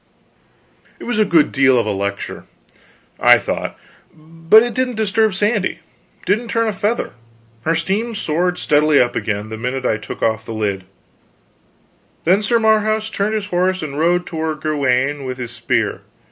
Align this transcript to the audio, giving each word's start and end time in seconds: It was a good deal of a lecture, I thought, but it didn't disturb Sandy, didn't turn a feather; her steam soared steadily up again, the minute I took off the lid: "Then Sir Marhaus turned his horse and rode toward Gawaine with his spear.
It 0.99 1.03
was 1.03 1.19
a 1.19 1.25
good 1.25 1.51
deal 1.51 1.77
of 1.77 1.85
a 1.85 1.91
lecture, 1.91 2.45
I 3.19 3.37
thought, 3.37 3.77
but 4.11 4.63
it 4.63 4.73
didn't 4.73 4.95
disturb 4.95 5.35
Sandy, 5.35 5.77
didn't 6.25 6.47
turn 6.47 6.67
a 6.67 6.73
feather; 6.73 7.11
her 7.65 7.75
steam 7.75 8.15
soared 8.15 8.57
steadily 8.57 8.99
up 8.99 9.15
again, 9.15 9.49
the 9.49 9.57
minute 9.59 9.85
I 9.85 9.97
took 9.97 10.23
off 10.23 10.43
the 10.43 10.55
lid: 10.55 10.85
"Then 12.23 12.41
Sir 12.41 12.57
Marhaus 12.57 13.11
turned 13.11 13.35
his 13.35 13.45
horse 13.53 13.83
and 13.83 13.99
rode 13.99 14.25
toward 14.25 14.61
Gawaine 14.61 15.23
with 15.23 15.37
his 15.37 15.51
spear. 15.51 16.01